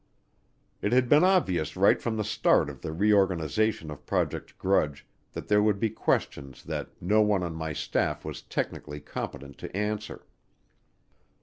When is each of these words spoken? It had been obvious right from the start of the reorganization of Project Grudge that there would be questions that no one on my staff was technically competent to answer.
It 0.81 0.93
had 0.93 1.07
been 1.09 1.23
obvious 1.23 1.77
right 1.77 2.01
from 2.01 2.17
the 2.17 2.23
start 2.23 2.71
of 2.71 2.81
the 2.81 2.91
reorganization 2.91 3.91
of 3.91 4.03
Project 4.07 4.57
Grudge 4.57 5.05
that 5.33 5.47
there 5.47 5.61
would 5.61 5.79
be 5.79 5.91
questions 5.91 6.63
that 6.63 6.89
no 6.99 7.21
one 7.21 7.43
on 7.43 7.53
my 7.53 7.71
staff 7.71 8.25
was 8.25 8.41
technically 8.41 8.99
competent 8.99 9.59
to 9.59 9.77
answer. 9.77 10.25